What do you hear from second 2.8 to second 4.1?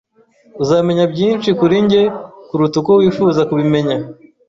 uko wifuza kubimenya.